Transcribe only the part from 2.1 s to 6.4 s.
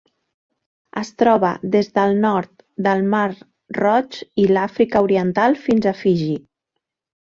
nord del Mar Roig i l'Àfrica Oriental fins a Fiji.